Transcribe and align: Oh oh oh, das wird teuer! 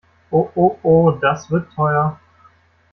Oh 0.31 0.51
oh 0.55 0.79
oh, 0.81 1.11
das 1.11 1.51
wird 1.51 1.71
teuer! 1.75 2.19